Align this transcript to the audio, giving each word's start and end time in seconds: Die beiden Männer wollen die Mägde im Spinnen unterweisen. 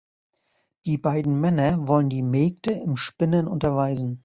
Die 0.87 0.97
beiden 0.97 1.39
Männer 1.39 1.87
wollen 1.87 2.09
die 2.09 2.23
Mägde 2.23 2.71
im 2.73 2.95
Spinnen 2.97 3.47
unterweisen. 3.47 4.19